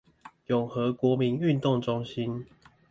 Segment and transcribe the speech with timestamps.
[0.47, 2.47] 永和國民運動中心